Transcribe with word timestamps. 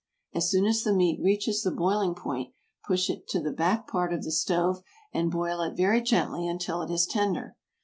As 0.33 0.49
soon 0.49 0.65
as 0.65 0.81
the 0.81 0.95
meat 0.95 1.19
reaches 1.21 1.61
the 1.61 1.69
boiling 1.69 2.15
point, 2.15 2.55
push 2.87 3.07
it 3.07 3.27
to 3.27 3.39
the 3.39 3.51
back 3.51 3.85
part 3.85 4.11
of 4.11 4.23
the 4.23 4.31
stove 4.31 4.81
and 5.13 5.29
boil 5.29 5.61
it 5.61 5.77
very 5.77 6.01
gently 6.01 6.47
until 6.47 6.81
it 6.81 6.89
is 6.89 7.05
tender. 7.05 7.55